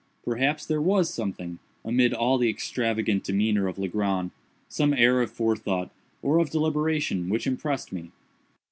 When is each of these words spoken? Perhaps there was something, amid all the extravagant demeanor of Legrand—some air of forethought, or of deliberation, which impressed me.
Perhaps 0.25 0.65
there 0.65 0.81
was 0.81 1.13
something, 1.13 1.59
amid 1.85 2.11
all 2.11 2.39
the 2.39 2.49
extravagant 2.49 3.23
demeanor 3.23 3.67
of 3.67 3.77
Legrand—some 3.77 4.95
air 4.95 5.21
of 5.21 5.29
forethought, 5.29 5.91
or 6.23 6.39
of 6.39 6.49
deliberation, 6.49 7.29
which 7.29 7.45
impressed 7.45 7.91
me. 7.91 8.09